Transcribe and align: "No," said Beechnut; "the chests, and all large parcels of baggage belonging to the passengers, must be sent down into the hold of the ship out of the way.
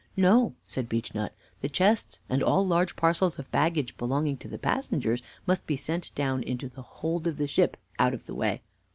"No," 0.17 0.55
said 0.65 0.89
Beechnut; 0.89 1.31
"the 1.61 1.69
chests, 1.69 2.21
and 2.27 2.41
all 2.41 2.65
large 2.65 2.95
parcels 2.95 3.37
of 3.37 3.51
baggage 3.51 3.95
belonging 3.97 4.35
to 4.37 4.47
the 4.47 4.57
passengers, 4.57 5.21
must 5.45 5.67
be 5.67 5.77
sent 5.77 6.09
down 6.15 6.41
into 6.41 6.67
the 6.69 6.81
hold 6.81 7.27
of 7.27 7.37
the 7.37 7.45
ship 7.45 7.77
out 7.99 8.15
of 8.15 8.25
the 8.25 8.33
way. 8.33 8.63